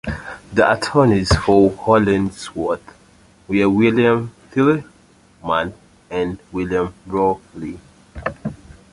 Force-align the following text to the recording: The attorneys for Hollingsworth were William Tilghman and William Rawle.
The 0.51 0.65
attorneys 0.67 1.31
for 1.35 1.69
Hollingsworth 1.75 2.81
were 3.47 3.69
William 3.69 4.33
Tilghman 4.51 5.73
and 6.09 6.39
William 6.51 6.91
Rawle. 7.07 7.77